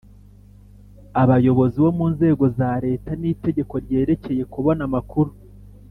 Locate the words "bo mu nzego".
1.83-2.43